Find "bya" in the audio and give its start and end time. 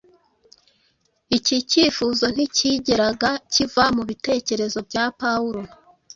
4.89-5.05